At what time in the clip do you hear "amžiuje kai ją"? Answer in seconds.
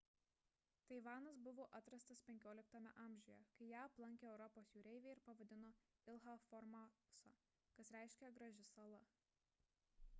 3.03-3.81